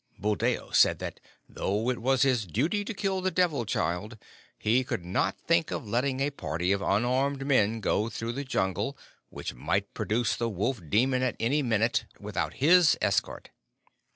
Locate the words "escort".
12.99-13.51